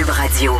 [0.00, 0.56] Cube Radio.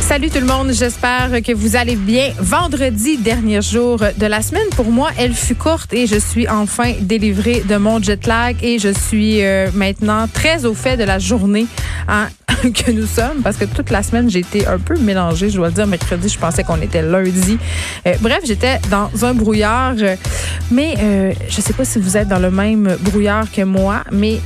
[0.00, 2.32] Salut tout le monde, j'espère que vous allez bien.
[2.38, 6.94] Vendredi, dernier jour de la semaine, pour moi, elle fut courte et je suis enfin
[7.00, 11.18] délivrée de mon jet lag et je suis euh, maintenant très au fait de la
[11.18, 11.66] journée
[12.08, 12.28] hein,
[12.62, 15.68] que nous sommes parce que toute la semaine, j'ai été un peu mélangée, je dois
[15.68, 15.86] le dire.
[15.86, 17.58] Mercredi, je pensais qu'on était lundi.
[18.06, 19.96] Euh, bref, j'étais dans un brouillard,
[20.70, 24.40] mais euh, je sais pas si vous êtes dans le même brouillard que moi, mais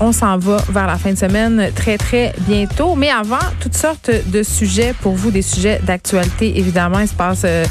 [0.00, 2.94] on s'en va vers la fin de semaine très, très bientôt.
[2.94, 6.58] Mais avant, toutes sortes de sujets pour vous, des sujets d'actualité.
[6.58, 7.64] Évidemment, il se passe euh,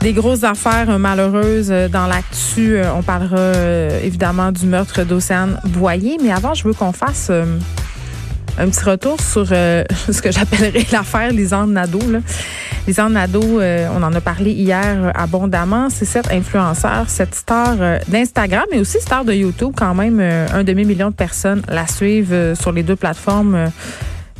[0.00, 2.78] des grosses affaires euh, malheureuses euh, dans l'actu.
[2.96, 3.52] On parlera
[4.02, 6.18] évidemment du meurtre d'Océane Boyer.
[6.22, 7.30] Mais avant, je veux qu'on fasse
[8.60, 12.00] un petit retour sur euh, ce que j'appellerais l'affaire Lisande Nadeau.
[12.10, 12.18] Là.
[12.86, 15.88] Lisande Nadeau, euh, on en a parlé hier euh, abondamment.
[15.90, 19.72] C'est cette influenceur, cette star euh, d'Instagram, mais aussi star de YouTube.
[19.76, 23.70] Quand même, euh, un demi-million de personnes la suivent sur les deux plateformes.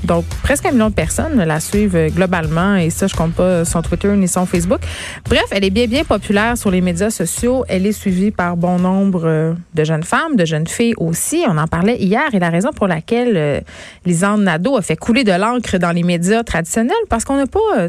[0.05, 3.83] Donc, presque un million de personnes la suivent globalement et ça, je compte pas son
[3.83, 4.81] Twitter ni son Facebook.
[5.29, 7.65] Bref, elle est bien, bien populaire sur les médias sociaux.
[7.69, 11.45] Elle est suivie par bon nombre euh, de jeunes femmes, de jeunes filles aussi.
[11.49, 13.61] On en parlait hier et la raison pour laquelle euh,
[14.07, 17.59] Lisande Nadeau a fait couler de l'encre dans les médias traditionnels parce qu'on n'a pas
[17.79, 17.89] euh,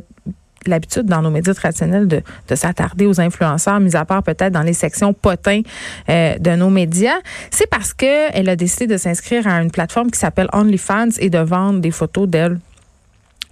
[0.67, 4.62] l'habitude dans nos médias traditionnels de, de s'attarder aux influenceurs, mis à part peut-être dans
[4.62, 5.62] les sections potins
[6.09, 10.12] euh, de nos médias, c'est parce que elle a décidé de s'inscrire à une plateforme
[10.12, 12.59] qui s'appelle OnlyFans et de vendre des photos d'elle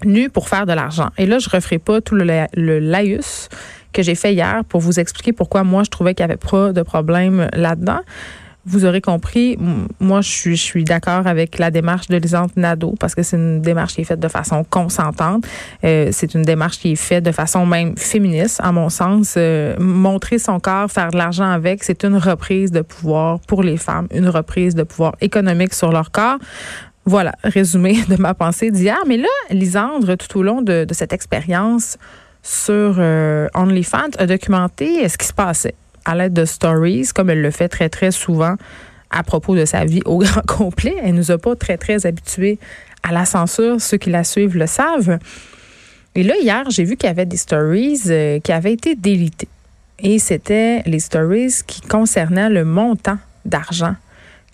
[0.05, 1.09] nue pour faire de l'argent.
[1.17, 3.49] Et là, je referai pas tout le, le laïus
[3.91, 6.73] que j'ai fait hier pour vous expliquer pourquoi moi je trouvais qu'il y avait pas
[6.73, 7.99] de problème là-dedans.
[8.71, 9.57] Vous aurez compris,
[9.99, 13.95] moi je suis, d'accord avec la démarche de Lisande Nadeau parce que c'est une démarche
[13.95, 15.43] qui est faite de façon consentante.
[15.83, 19.33] Euh, c'est une démarche qui est faite de façon même féministe, à mon sens.
[19.37, 23.77] Euh, montrer son corps, faire de l'argent avec, c'est une reprise de pouvoir pour les
[23.77, 26.37] femmes, une reprise de pouvoir économique sur leur corps.
[27.05, 28.99] Voilà, résumé de ma pensée d'hier.
[29.07, 31.97] Mais là, Lisandre, tout au long de, de cette expérience
[32.43, 35.73] sur euh, OnlyFans, a documenté ce qui se passait
[36.09, 38.55] à l'aide de stories, comme elle le fait très, très souvent
[39.11, 40.95] à propos de sa vie au grand complet.
[41.03, 42.57] Elle nous a pas très, très habitués
[43.03, 43.79] à la censure.
[43.79, 45.19] Ceux qui la suivent le savent.
[46.15, 49.47] Et là, hier, j'ai vu qu'il y avait des stories euh, qui avaient été délitées.
[49.99, 53.95] Et c'était les stories qui concernaient le montant d'argent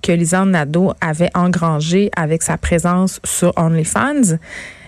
[0.02, 4.38] que Lisanne Nadeau avait engrangé avec sa présence sur OnlyFans.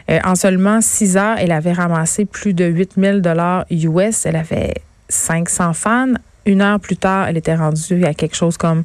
[0.09, 4.25] Euh, en seulement six heures, elle avait ramassé plus de 8000 dollars US.
[4.25, 4.75] Elle avait
[5.09, 6.13] 500 fans.
[6.47, 8.83] Une heure plus tard, elle était rendue à quelque chose comme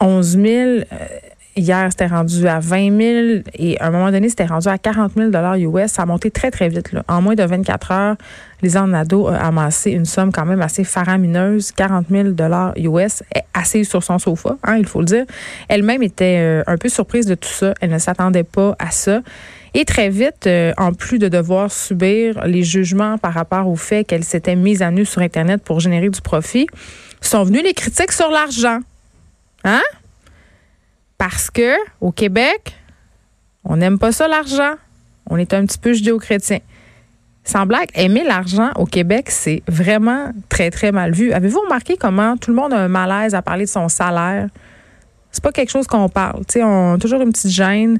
[0.00, 0.44] 11 000.
[0.46, 0.84] Euh,
[1.56, 5.12] Hier, c'était rendu à 20 000 et à un moment donné, c'était rendu à 40
[5.16, 5.92] 000 US.
[5.92, 6.90] Ça a monté très, très vite.
[7.06, 8.16] En moins de 24 heures,
[8.60, 12.30] Lisanne Nadeau a amassé une somme quand même assez faramineuse, 40 000
[12.78, 13.22] US,
[13.52, 15.26] assise sur son sofa, hein, il faut le dire.
[15.68, 17.72] Elle-même était euh, un peu surprise de tout ça.
[17.80, 19.20] Elle ne s'attendait pas à ça.
[19.74, 24.04] Et très vite, euh, en plus de devoir subir les jugements par rapport au fait
[24.04, 26.68] qu'elle s'était mise à nu sur Internet pour générer du profit,
[27.20, 28.78] sont venues les critiques sur l'argent.
[29.64, 29.82] Hein?
[31.18, 32.76] Parce que au Québec,
[33.64, 34.74] on n'aime pas ça l'argent.
[35.28, 36.58] On est un petit peu judéo-chrétien.
[37.42, 41.32] Sans blague, aimer l'argent au Québec, c'est vraiment très, très mal vu.
[41.32, 44.48] Avez-vous remarqué comment tout le monde a un malaise à parler de son salaire?
[45.30, 46.42] C'est pas quelque chose qu'on parle.
[46.56, 47.98] On a toujours une petite gêne.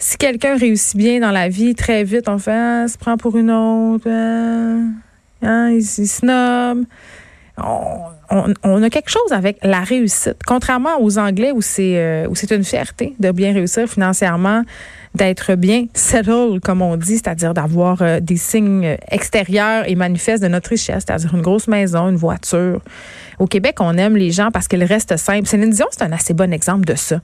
[0.00, 3.36] Si quelqu'un réussit bien dans la vie, très vite, on fait ah, se prend pour
[3.36, 4.08] une autre.
[4.08, 6.86] ah, hein, il, il
[8.62, 10.36] on a quelque chose avec la réussite.
[10.46, 14.62] Contrairement aux Anglais où c'est euh, où c'est une fierté de bien réussir financièrement,
[15.14, 20.48] d'être bien settled, comme on dit, c'est-à-dire d'avoir euh, des signes extérieurs et manifestes de
[20.48, 22.80] notre richesse, c'est-à-dire une grosse maison, une voiture.
[23.38, 25.46] Au Québec, on aime les gens parce qu'ils restent simples.
[25.46, 27.20] Céline Dion, c'est un assez bon exemple de ça.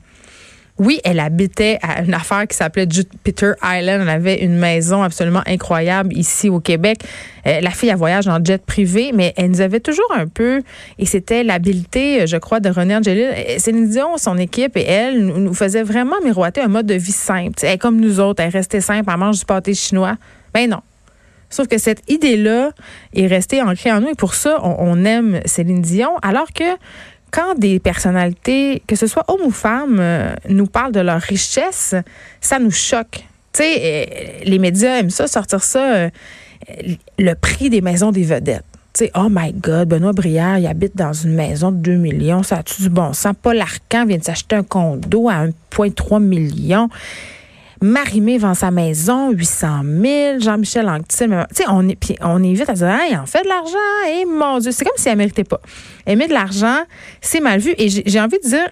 [0.77, 4.03] Oui, elle habitait à une affaire qui s'appelait Jupiter Island.
[4.03, 6.99] Elle avait une maison absolument incroyable ici au Québec.
[7.47, 10.63] Euh, la fille, a voyage en jet privé, mais elle nous avait toujours un peu,
[10.99, 13.31] et c'était l'habileté, je crois, de René Angélil.
[13.37, 17.13] Euh, Céline Dion, son équipe et elle nous, faisaient vraiment miroiter un mode de vie
[17.13, 17.55] simple.
[17.63, 20.17] Elle est comme nous autres, elle restait simple, elle mange du pâté chinois.
[20.53, 20.81] Ben non.
[21.51, 22.73] Sauf que cette idée-là
[23.15, 26.65] est restée ancrée en nous et pour ça, on aime Céline Dion, alors que
[27.35, 31.97] quand des personnalités, que ce soit hommes ou femmes, euh, nous parlent de leur richesse,
[32.41, 33.25] ça nous choque.
[33.53, 34.05] Tu euh,
[34.45, 36.11] les médias aiment ça, sortir ça, euh,
[37.19, 38.65] le prix des maisons des vedettes.
[38.93, 42.45] Tu oh my God, Benoît Brière, il habite dans une maison de 2 millions.
[42.45, 43.35] Ça a-tu du bon sens?
[43.43, 46.89] Paul Arcan vient de s'acheter un condo à 1,3 million.
[47.85, 50.41] Marimé vend sa maison, 800 000.
[50.41, 52.17] Jean-Michel Anctil, tu sais, on est, puis
[52.55, 53.77] vite à dire, hey, en fait de l'argent,
[54.09, 55.61] et mon Dieu, c'est comme si elle méritait pas.
[56.07, 56.79] Aimer de l'argent,
[57.21, 57.75] c'est mal vu.
[57.77, 58.67] Et j'ai envie de dire,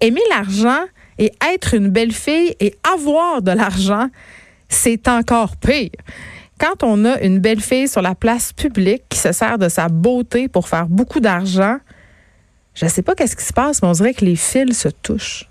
[0.00, 0.78] aimer l'argent
[1.18, 4.08] Et être une belle fille et avoir de l'argent,
[4.68, 5.90] c'est encore pire.
[6.60, 9.88] Quand on a une belle fille sur la place publique qui se sert de sa
[9.88, 11.78] beauté pour faire beaucoup d'argent,
[12.74, 14.88] je ne sais pas qu'est-ce qui se passe, mais on dirait que les fils se
[14.88, 15.48] touchent.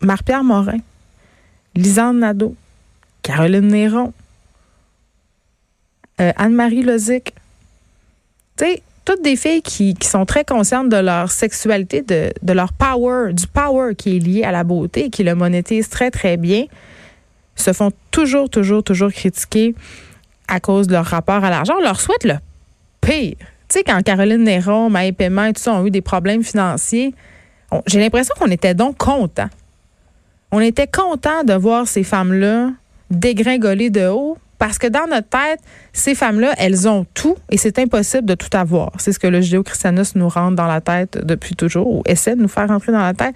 [0.00, 0.78] Marie-Pierre Morin,
[1.76, 2.54] Lisanne Nadeau,
[3.22, 4.12] Caroline Néron,
[6.20, 7.34] euh, Anne-Marie Lozic.
[8.56, 13.32] Tu sais, toutes des filles qui, sont très conscientes de leur sexualité, de, leur power,
[13.32, 16.64] du power qui est lié à la beauté et qui le monétisent très, très bien,
[17.54, 19.74] se font toujours, toujours, toujours critiquer
[20.48, 21.74] à cause de leur rapport à l'argent.
[21.78, 22.34] On leur souhaite le
[23.00, 23.36] pire.
[23.68, 27.14] Tu sais, quand Caroline Néron, Maë Paiement et tout ça ont eu des problèmes financiers,
[27.86, 29.50] j'ai l'impression qu'on était donc contents.
[30.52, 32.70] On était contents de voir ces femmes-là
[33.10, 35.60] dégringoler de haut parce que dans notre tête,
[35.92, 38.92] ces femmes-là, elles ont tout et c'est impossible de tout avoir.
[38.98, 42.40] C'est ce que le judéo-christianisme nous rentre dans la tête depuis toujours ou essaie de
[42.40, 43.34] nous faire rentrer dans la tête.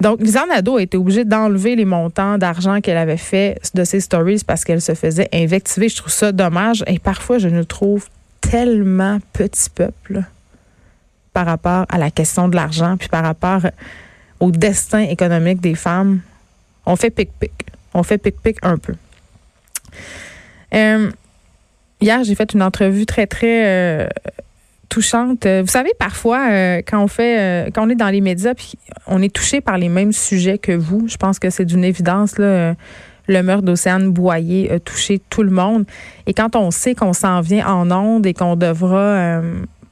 [0.00, 4.00] Donc, Lisanne Nadeau a été obligée d'enlever les montants d'argent qu'elle avait fait de ses
[4.00, 5.88] stories parce qu'elle se faisait invectiver.
[5.88, 8.06] Je trouve ça dommage et parfois, je nous trouve
[8.40, 10.22] tellement petit peuple
[11.32, 13.62] par rapport à la question de l'argent puis par rapport
[14.40, 16.20] au destin économique des femmes.
[16.86, 17.52] On fait pic-pic.
[17.94, 18.94] On fait pic-pic un peu.
[20.74, 21.10] Euh,
[22.00, 24.08] hier, j'ai fait une entrevue très, très euh,
[24.88, 25.46] touchante.
[25.46, 28.74] Vous savez, parfois, euh, quand on fait, quand on est dans les médias, puis
[29.06, 32.38] on est touché par les mêmes sujets que vous, je pense que c'est d'une évidence,
[32.38, 32.74] là,
[33.26, 35.84] le meurtre d'Océane Boyer a touché tout le monde.
[36.26, 39.42] Et quand on sait qu'on s'en vient en onde et qu'on devra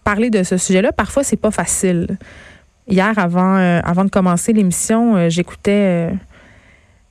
[0.04, 2.16] parler de ce sujet-là, parfois, c'est pas facile.
[2.88, 6.12] Hier, avant, avant de commencer l'émission, j'écoutais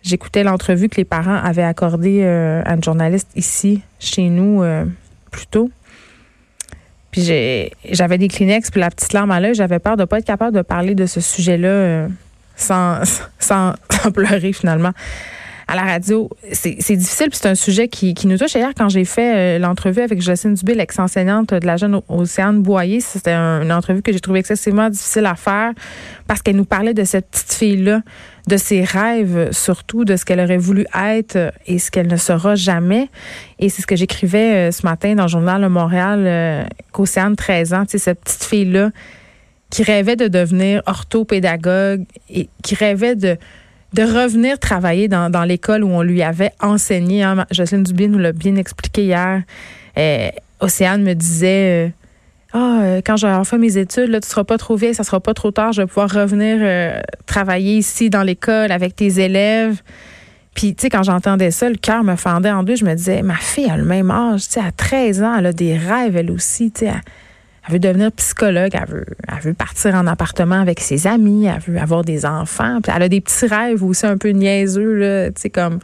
[0.06, 4.86] J'écoutais l'entrevue que les parents avaient accordée euh, à une journaliste ici, chez nous, euh,
[5.32, 5.72] plus tôt.
[7.10, 7.24] Puis
[7.90, 9.56] j'avais des Kleenex, puis la petite larme à l'œil.
[9.56, 12.08] J'avais peur de ne pas être capable de parler de ce sujet-là euh,
[12.56, 13.00] sans,
[13.40, 13.74] sans,
[14.14, 14.92] pleurer, finalement
[15.68, 18.54] à la radio, c'est difficile, puis c'est un sujet qui, nous touche.
[18.54, 23.34] Hier, quand j'ai fait l'entrevue avec Jocelyne Dubé, l'ex-enseignante de la jeune Océane Boyer, c'était
[23.34, 25.72] une entrevue que j'ai trouvée excessivement difficile à faire
[26.28, 28.02] parce qu'elle nous parlait de cette petite fille-là
[28.48, 32.56] de ses rêves, surtout de ce qu'elle aurait voulu être et ce qu'elle ne sera
[32.56, 33.10] jamais.
[33.60, 37.36] Et c'est ce que j'écrivais euh, ce matin dans le journal Le Montréal, euh, qu'Océane,
[37.36, 38.92] 13 ans, cette petite fille-là
[39.72, 43.38] qui rêvait de devenir orthopédagogue et qui rêvait de
[43.94, 47.24] de revenir travailler dans, l'école où on lui avait enseigné.
[47.24, 47.46] Hein.
[47.52, 49.44] Jocelyne Dubé nous l'a bien expliqué hier.
[49.98, 50.30] Euh,
[50.60, 51.94] Océane me disait
[52.58, 55.20] ah, euh, quand j'aurai fait mes études, là, tu seras pas trop vieille, ça sera
[55.20, 59.82] pas trop tard, je vais pouvoir revenir euh, travailler ici dans l'école avec tes élèves.
[60.54, 62.78] Puis, tu sais, quand j'entendais ça, le cœur me fendait en deux.
[62.78, 65.48] Je me disais, ma fille a le même âge, tu sais, à 13 ans, elle
[65.48, 66.94] a des rêves, elle aussi, tu sais.
[67.74, 71.80] Veut devenir psychologue, elle veut, elle veut partir en appartement avec ses amis, elle veut
[71.80, 72.80] avoir des enfants.
[72.82, 75.80] Puis elle a des petits rêves aussi un peu niaiseux, là, tu sais, comme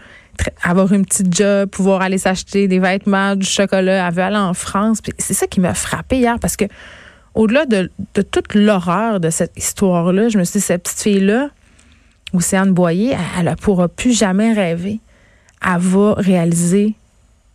[0.63, 4.07] avoir une petite job, pouvoir aller s'acheter des vêtements, du chocolat.
[4.07, 4.99] Elle veut aller en France.
[5.17, 6.65] C'est ça qui m'a frappé hier parce que
[7.33, 7.89] au-delà de,
[8.21, 11.49] toute l'horreur de cette histoire-là, je me suis dit, cette petite fille-là,
[12.33, 14.99] Océane Boyer, elle ne pourra plus jamais rêver.
[15.65, 16.95] Elle va réaliser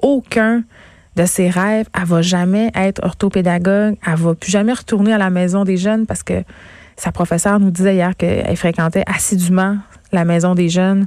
[0.00, 0.62] aucun
[1.16, 1.86] de ses rêves.
[1.98, 3.96] Elle va jamais être orthopédagogue.
[4.06, 6.44] Elle va plus jamais retourner à la maison des jeunes parce que
[6.96, 9.78] sa professeure nous disait hier qu'elle fréquentait assidûment
[10.12, 11.06] la maison des jeunes.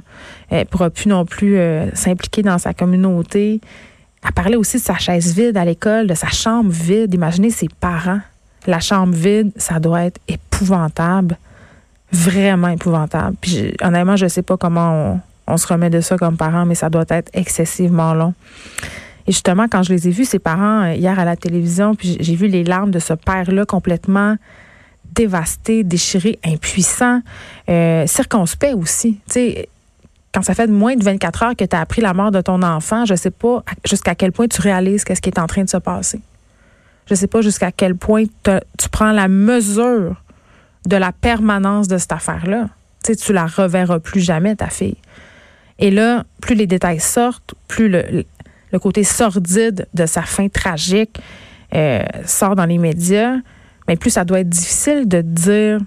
[0.50, 3.60] Elle pourra plus non plus euh, s'impliquer dans sa communauté.
[4.24, 7.14] Elle parlait aussi de sa chaise vide à l'école, de sa chambre vide.
[7.14, 8.20] Imaginez ses parents.
[8.66, 11.38] La chambre vide, ça doit être épouvantable.
[12.12, 13.36] Vraiment épouvantable.
[13.40, 16.74] Puis honnêtement, je ne sais pas comment on, se remet de ça comme parents, mais
[16.74, 18.34] ça doit être excessivement long.
[19.30, 22.34] Justement, quand je les ai vus, ces parents, euh, hier à la télévision, puis j'ai
[22.34, 24.36] vu les larmes de ce père-là complètement
[25.14, 27.20] dévasté, déchiré, impuissant,
[27.68, 29.20] euh, circonspect aussi.
[29.30, 29.54] Tu
[30.32, 32.62] quand ça fait moins de 24 heures que tu as appris la mort de ton
[32.62, 35.68] enfant, je sais pas jusqu'à quel point tu réalises qu'est-ce qui est en train de
[35.68, 36.20] se passer.
[37.08, 40.22] Je sais pas jusqu'à quel point tu prends la mesure
[40.86, 42.68] de la permanence de cette affaire-là.
[43.04, 44.96] Tu sais, tu la reverras plus jamais, ta fille.
[45.80, 48.24] Et là, plus les détails sortent, plus le,
[48.72, 51.20] le côté sordide de sa fin tragique
[51.74, 53.36] euh, sort dans les médias,
[53.88, 55.78] mais plus ça doit être difficile de dire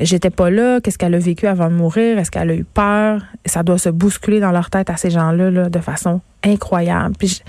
[0.00, 3.22] j'étais pas là, qu'est-ce qu'elle a vécu avant de mourir, est-ce qu'elle a eu peur,
[3.46, 7.14] ça doit se bousculer dans leur tête à ces gens-là là, de façon incroyable.
[7.18, 7.42] Puis,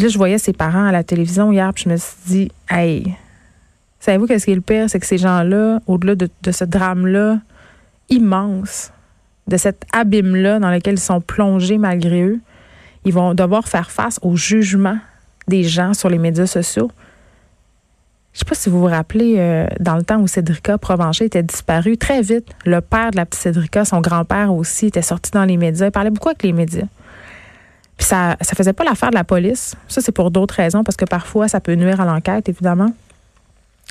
[0.00, 3.14] là, je voyais ses parents à la télévision hier, puis je me suis dit, hey,
[4.00, 7.38] savez-vous qu'est-ce qui est le pire, c'est que ces gens-là, au-delà de, de ce drame-là
[8.10, 8.92] immense,
[9.46, 12.40] de cet abîme-là dans lequel ils sont plongés malgré eux,
[13.06, 14.98] ils vont devoir faire face au jugement
[15.46, 16.90] des gens sur les médias sociaux
[18.32, 21.44] Je sais pas si vous vous rappelez, euh, dans le temps où Cédrica Provencher était
[21.44, 25.44] disparue, très vite, le père de la petite Cédrica, son grand-père aussi, était sorti dans
[25.44, 25.86] les médias.
[25.86, 26.88] Il parlait beaucoup avec les médias.
[27.96, 29.76] Puis ça ça faisait pas l'affaire de la police.
[29.86, 32.92] Ça, c'est pour d'autres raisons, parce que parfois, ça peut nuire à l'enquête, évidemment.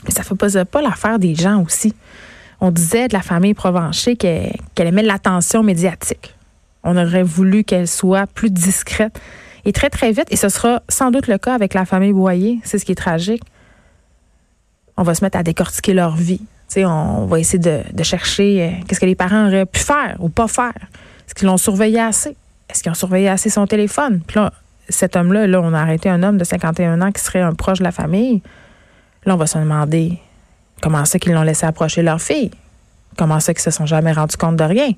[0.03, 1.95] Mais ça faisait pas l'affaire des gens aussi.
[2.59, 6.34] On disait de la famille Provencher qu'elle aimait l'attention médiatique.
[6.85, 9.19] On aurait voulu qu'elle soit plus discrète.
[9.65, 12.59] Et très, très vite, et ce sera sans doute le cas avec la famille Boyer,
[12.63, 13.41] c'est ce qui est tragique,
[14.95, 16.41] on va se mettre à décortiquer leur vie.
[16.77, 20.47] on va essayer de, chercher euh, qu'est-ce que les parents auraient pu faire ou pas
[20.47, 20.73] faire.
[21.25, 22.37] Est-ce qu'ils l'ont surveillé assez?
[22.69, 24.21] Est-ce qu'ils ont surveillé assez son téléphone?
[24.25, 24.53] Puis là,
[24.87, 27.79] cet homme-là, là, on a arrêté un homme de 51 ans qui serait un proche
[27.79, 28.41] de la famille.
[29.25, 30.19] Là, on va se demander
[30.81, 32.51] comment c'est qu'ils l'ont laissé approcher leur fille?
[33.17, 34.91] Comment c'est qu'ils se sont jamais rendus compte de rien?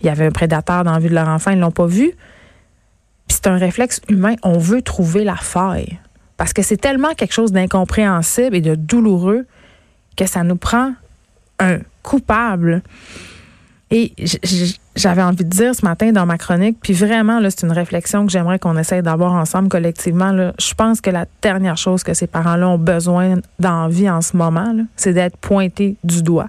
[0.00, 2.12] Il y avait un prédateur dans la vue de leur enfant, ils l'ont pas vu.
[3.28, 5.98] Puis c'est un réflexe humain, on veut trouver la faille.
[6.36, 9.46] Parce que c'est tellement quelque chose d'incompréhensible et de douloureux
[10.16, 10.92] que ça nous prend
[11.58, 12.82] un coupable.
[13.90, 14.14] Et
[14.94, 18.32] j'avais envie de dire ce matin dans ma chronique, puis vraiment, c'est une réflexion que
[18.32, 20.52] j'aimerais qu'on essaye d'avoir ensemble collectivement.
[20.58, 24.76] Je pense que la dernière chose que ces parents-là ont besoin d'envie en ce moment,
[24.94, 26.48] c'est d'être pointés du doigt.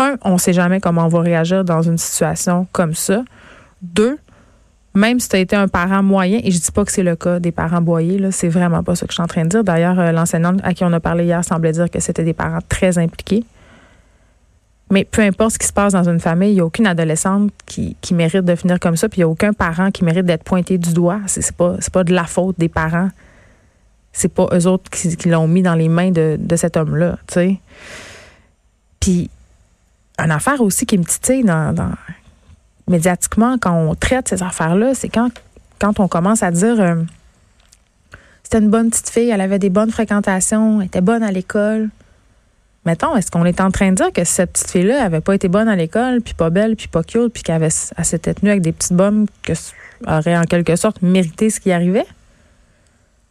[0.00, 3.22] Un, on ne sait jamais comment on va réagir dans une situation comme ça.
[3.82, 4.18] Deux,
[4.94, 7.16] même si tu as été un parent moyen, et je dis pas que c'est le
[7.16, 9.62] cas des parents boyés, c'est vraiment pas ce que je suis en train de dire.
[9.62, 12.60] D'ailleurs, euh, l'enseignante à qui on a parlé hier semblait dire que c'était des parents
[12.68, 13.44] très impliqués.
[14.90, 17.52] Mais peu importe ce qui se passe dans une famille, il n'y a aucune adolescente
[17.66, 20.42] qui, mérite de finir comme ça, puis il n'y a aucun parent qui mérite d'être
[20.42, 21.20] pointé du doigt.
[21.26, 21.54] C'est, c'est
[21.92, 23.10] pas de la faute des parents.
[24.12, 27.18] C'est pas eux autres qui, l'ont mis dans les mains de, cet homme-là.
[28.98, 29.30] Puis,
[30.20, 31.44] une affaire aussi qui me titille
[32.88, 35.30] médiatiquement, quand on traite ces affaires-là, c'est quand,
[35.78, 36.96] quand on commence à dire euh,
[38.42, 41.88] c'était une bonne petite fille, elle avait des bonnes fréquentations, elle était bonne à l'école.
[42.84, 45.48] Mettons, est-ce qu'on est en train de dire que cette petite fille-là avait pas été
[45.48, 48.72] bonne à l'école, puis pas belle, puis pas cute, puis qu'elle s'était tenue avec des
[48.72, 49.52] petites bombes que
[50.06, 52.06] aurait en quelque sorte mérité ce qui arrivait?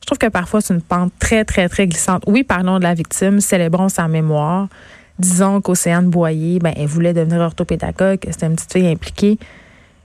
[0.02, 2.24] Je trouve que parfois c'est une pente très, très, très glissante.
[2.26, 4.68] Oui, parlons de la victime, célébrons sa mémoire,
[5.20, 9.38] disons qu'Océane Boyer, ben, elle voulait devenir orthopédagogue, c'était une petite fille impliquée.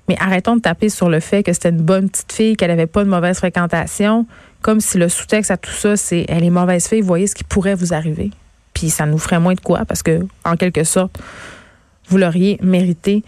[0.08, 2.86] Mais arrêtons de taper sur le fait que c'était une bonne petite fille, qu'elle n'avait
[2.86, 4.26] pas de mauvaise fréquentation,
[4.60, 7.44] comme si le sous-texte à tout ça, c'est elle est mauvaise fille, voyez ce qui
[7.44, 8.30] pourrait vous arriver.
[8.74, 11.18] Puis ça nous ferait moins de quoi, parce que, en quelque sorte,
[12.08, 13.22] vous l'auriez mérité.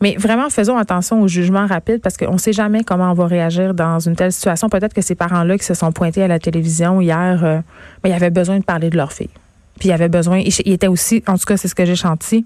[0.00, 3.26] Mais vraiment, faisons attention au jugement rapide parce qu'on ne sait jamais comment on va
[3.26, 4.68] réagir dans une telle situation.
[4.68, 7.60] Peut-être que ces parents-là qui se sont pointés à la télévision hier, euh,
[8.02, 9.30] ben, ils avaient besoin de parler de leur fille.
[9.78, 12.44] Puis il avait besoin, il était aussi, en tout cas, c'est ce que j'ai chanté,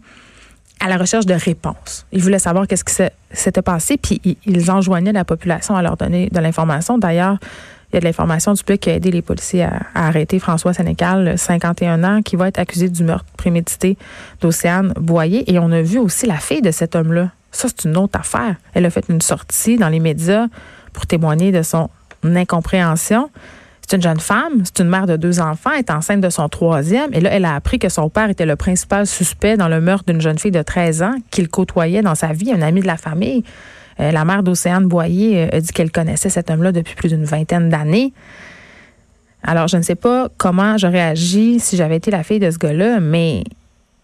[0.81, 2.07] à la recherche de réponses.
[2.12, 2.95] Ils voulaient savoir qu'est-ce qui
[3.31, 6.99] s'était passé, puis ils enjoignaient la population à leur donner de l'information.
[6.99, 7.39] D'ailleurs,
[7.93, 10.73] il y a de l'information du public qui a aidé les policiers à, arrêter François
[10.73, 13.99] Sénécal, 51 ans, qui va être accusé du meurtre prémédité
[14.41, 15.51] d'Océane Boyer.
[15.53, 17.31] Et on a vu aussi la fille de cet homme-là.
[17.53, 18.57] Ça, c'est une autre affaire.
[18.73, 20.47] Elle a fait une sortie dans les médias
[20.95, 21.91] pour témoigner de son
[22.25, 23.31] incompréhension.
[23.93, 27.13] C'est une jeune femme, c'est une mère de deux enfants, est enceinte de son troisième.
[27.13, 30.05] Et là, elle a appris que son père était le principal suspect dans le meurtre
[30.07, 32.97] d'une jeune fille de 13 ans qu'il côtoyait dans sa vie, un ami de la
[32.97, 33.45] famille.
[34.01, 37.27] Euh, la mère d'Océane Boyer euh, a dit qu'elle connaissait cet homme-là depuis plus d'une
[37.27, 38.15] vingtaine d'années.
[39.43, 42.57] Alors, je ne sais pas comment j'aurais agi si j'avais été la fille de ce
[42.57, 43.45] gars-là, mais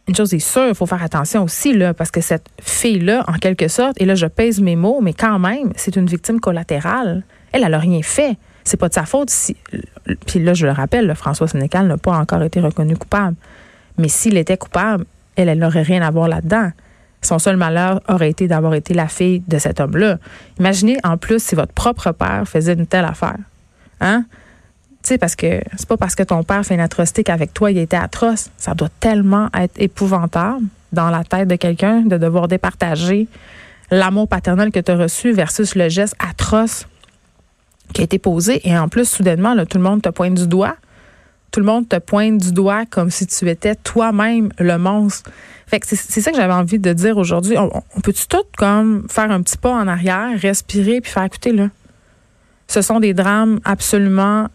[0.06, 3.38] une chose est sûre, il faut faire attention aussi, là, parce que cette fille-là, en
[3.38, 7.22] quelque sorte, et là, je pèse mes mots, mais quand même, c'est une victime collatérale.
[7.52, 8.36] Elle, elle n'a rien fait
[8.68, 9.56] c'est pas de sa faute si.
[10.26, 13.36] Puis là, je le rappelle, François Sénécal n'a pas encore été reconnu coupable.
[13.96, 15.04] Mais s'il était coupable,
[15.36, 16.70] elle, elle n'aurait rien à voir là-dedans.
[17.22, 20.18] Son seul malheur aurait été d'avoir été la fille de cet homme-là.
[20.58, 23.38] Imaginez en plus si votre propre père faisait une telle affaire.
[24.00, 24.24] Hein?
[25.02, 27.70] Tu sais, parce que c'est pas parce que ton père fait une atrocité qu'avec toi,
[27.70, 28.50] il était atroce.
[28.56, 33.26] Ça doit tellement être épouvantable dans la tête de quelqu'un de devoir départager
[33.90, 36.86] l'amour paternel que tu as reçu versus le geste atroce
[37.92, 38.66] qui a été posé.
[38.68, 40.76] Et en plus, soudainement, là, tout le monde te pointe du doigt.
[41.50, 45.30] Tout le monde te pointe du doigt comme si tu étais toi-même le monstre.
[45.66, 47.56] Fait que c'est ça que j'avais envie de dire aujourd'hui.
[47.58, 51.68] On, peut-tu tout comme faire un petit pas en arrière, respirer puis faire écouter là.
[52.68, 54.48] Ce sont des drames absolument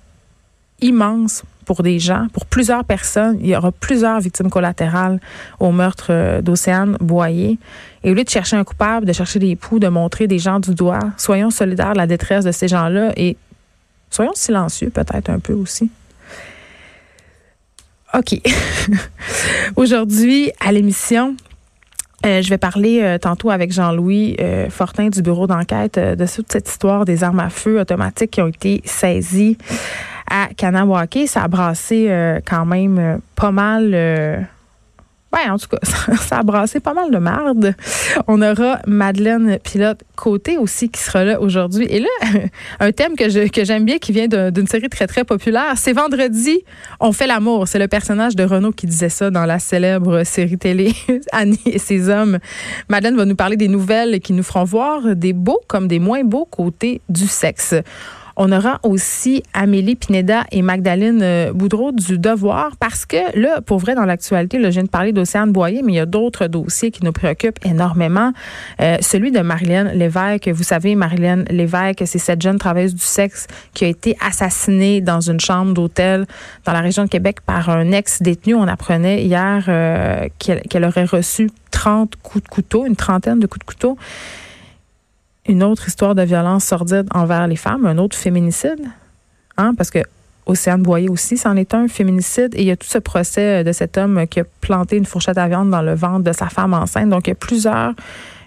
[0.82, 3.38] immenses pour des gens, pour plusieurs personnes.
[3.42, 5.20] Il y aura plusieurs victimes collatérales
[5.60, 7.58] au meurtre euh, d'Océane Boyer.
[8.04, 10.60] Et au lieu de chercher un coupable, de chercher des poux, de montrer des gens
[10.60, 13.38] du doigt, soyons solidaires de la détresse de ces gens-là et
[14.10, 15.90] soyons silencieux peut-être un peu aussi.
[18.14, 18.40] OK.
[19.76, 21.36] Aujourd'hui, à l'émission,
[22.26, 24.38] euh, je vais parler euh, tantôt avec Jean-Louis
[24.70, 28.48] Fortin du bureau d'enquête de toute cette histoire des armes à feu automatiques qui ont
[28.48, 29.58] été saisies
[30.30, 31.20] à Kanawake.
[31.28, 34.48] Ça a brassé quand même pas mal
[35.34, 35.80] Ouais, en tout cas,
[36.18, 37.74] ça, a brassé pas mal de marde.
[38.28, 41.88] On aura Madeleine Pilote Côté aussi qui sera là aujourd'hui.
[41.90, 42.08] Et là,
[42.80, 46.62] un thème que que j'aime bien qui vient d'une série très très populaire, c'est vendredi,
[47.00, 47.68] on fait l'amour.
[47.68, 50.94] C'est le personnage de Renaud qui disait ça dans la célèbre série télé
[51.32, 52.38] Annie et ses hommes.
[52.90, 56.24] Madeleine va nous parler des nouvelles qui nous feront voir des beaux comme des moins
[56.24, 57.74] beaux côtés du sexe.
[58.36, 63.78] On aura aussi Amélie Pineda et Magdalene euh, Boudreau du Devoir parce que là, pour
[63.78, 66.90] vrai, dans l'actualité, je viens de parler d'Océane Boyer, mais il y a d'autres dossiers
[66.90, 68.34] qui nous préoccupent énormément.
[68.82, 70.50] Euh, celui de Marilyn Lévesque.
[70.50, 75.22] Vous savez, Marilyn Lévesque, c'est cette jeune travailleuse du sexe qui a été assassinée dans
[75.22, 76.26] une chambre d'hôtel
[76.66, 78.56] dans la région de Québec par un ex-détenu.
[78.56, 83.60] On apprenait hier euh, qu'elle aurait reçu 30 coups de couteau, une trentaine de coups
[83.60, 83.98] de couteau
[85.48, 88.86] une autre histoire de violence sordide envers les femmes, un autre féminicide,
[89.58, 90.00] hein, parce que
[90.46, 92.54] Océane Boyer aussi, c'en est un féminicide.
[92.56, 95.38] Et il y a tout ce procès de cet homme qui a planté une fourchette
[95.38, 97.10] à viande dans le ventre de sa femme enceinte.
[97.10, 97.94] Donc, il y a plusieurs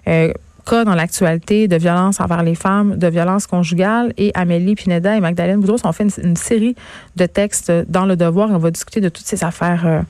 [0.09, 0.33] euh,
[0.67, 4.13] cas dans l'actualité de violence envers les femmes, de violence conjugale.
[4.19, 6.77] Et Amélie Pineda et Magdalene Boudreau ont fait une, série
[7.17, 8.51] de textes dans le devoir.
[8.51, 10.03] On va discuter de toutes ces affaires euh,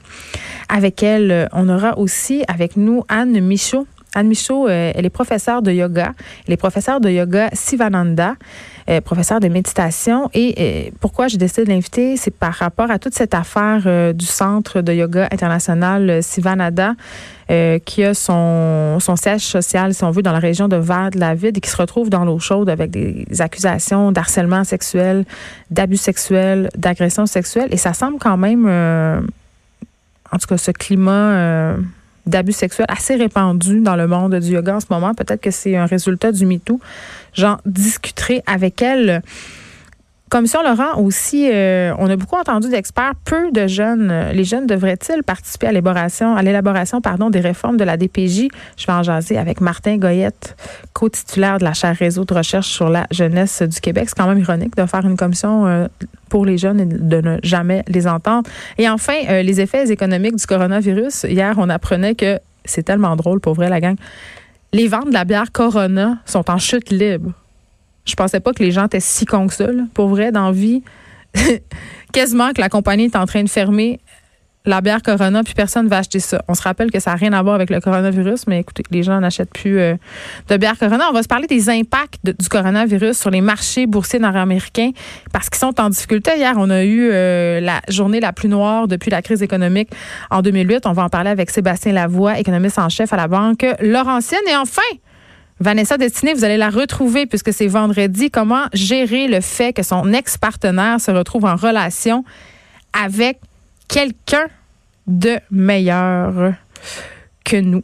[0.68, 1.48] avec elle.
[1.52, 6.14] On aura aussi avec nous Anne Michaud Anne Michaud, euh, elle est professeure de yoga.
[6.46, 8.34] Elle est professeure de yoga Sivananda,
[8.88, 10.30] euh, professeure de méditation.
[10.32, 14.24] Et euh, pourquoi j'ai décidé de l'inviter, c'est par rapport à toute cette affaire du
[14.24, 16.94] Centre de yoga international Sivananda.
[17.84, 21.70] qui a son, siège social, si on veut, dans la région de Var-de-la-Ville et qui
[21.70, 25.24] se retrouve dans l'eau chaude avec des accusations d'harcèlement sexuel,
[25.70, 27.68] d'abus sexuels, d'agression sexuelle.
[27.70, 31.76] Et ça semble quand même, en tout cas, ce climat
[32.26, 35.14] d'abus sexuels assez répandu dans le monde du yoga en ce moment.
[35.14, 36.80] Peut-être que c'est un résultat du MeToo.
[37.34, 39.22] J'en discuterai avec elle.
[40.28, 44.12] Commission Laurent aussi, euh, on a beaucoup entendu d'experts, peu de jeunes.
[44.32, 46.34] Les jeunes devraient-ils participer à l'élaboration,
[47.30, 50.56] des réformes de la DPJ Je vais en jaser avec Martin Goyette,
[50.94, 54.06] co-titulaire de la chaire réseau de recherche sur la jeunesse du Québec.
[54.08, 55.86] C'est quand même ironique de faire une commission euh,
[56.28, 58.50] pour les jeunes et de ne jamais les entendre.
[58.78, 61.24] Et enfin, euh, les effets économiques du coronavirus.
[61.28, 63.96] Hier, on apprenait que c'est tellement drôle pour vrai la gang.
[64.72, 67.30] Les ventes de la bière Corona sont en chute libre.
[68.06, 69.68] Je pensais pas que les gens étaient si cons que ça.
[69.94, 70.82] Pour vrai, dans vie,
[72.12, 74.00] quasiment que la compagnie est en train de fermer
[74.66, 76.42] la bière Corona, puis personne ne va acheter ça.
[76.48, 79.04] On se rappelle que ça n'a rien à voir avec le coronavirus, mais écoutez, les
[79.04, 79.94] gens n'achètent plus euh,
[80.48, 81.04] de bière Corona.
[81.08, 84.90] On va se parler des impacts du coronavirus sur les marchés boursiers nord-américains
[85.32, 86.32] parce qu'ils sont en difficulté.
[86.36, 89.90] Hier, on a eu euh, la journée la plus noire depuis la crise économique
[90.30, 90.86] en 2008.
[90.86, 94.40] On va en parler avec Sébastien Lavoie, économiste en chef à la Banque Laurentienne.
[94.50, 94.82] Et enfin,
[95.58, 98.30] Vanessa Destinée, vous allez la retrouver puisque c'est vendredi.
[98.30, 102.24] Comment gérer le fait que son ex-partenaire se retrouve en relation
[102.92, 103.40] avec
[103.88, 104.46] quelqu'un
[105.06, 106.54] de meilleur
[107.44, 107.82] que nous?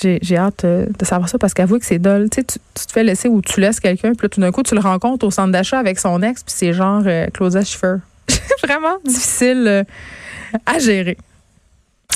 [0.00, 2.30] J'ai hâte euh, de savoir ça parce qu'avoue que c'est dole.
[2.30, 4.80] Tu, tu, te fais laisser ou tu laisses quelqu'un, puis tout d'un coup, tu le
[4.80, 7.96] rencontres au centre d'achat avec son ex, puis c'est genre euh, Claudia Schiffer.
[8.62, 9.84] Vraiment difficile euh,
[10.66, 11.16] à gérer.